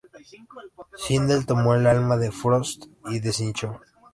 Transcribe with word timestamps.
Sindel 1.03 1.45
tomó 1.45 1.75
el 1.75 1.85
alma 1.85 2.17
de 2.17 2.31
Frost 2.31 2.85
y 3.05 3.19
la 3.19 3.19
deshizo. 3.19 3.79